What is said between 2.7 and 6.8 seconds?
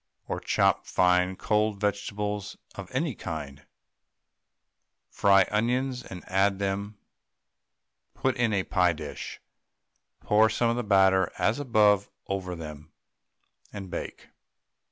of any kind, fry onions and add to